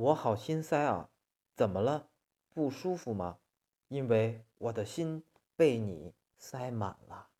[0.00, 1.10] 我好心塞啊
[1.56, 2.10] 怎么了？
[2.54, 3.38] 不舒服吗？
[3.88, 5.24] 因为我的心
[5.56, 7.30] 被你塞满了。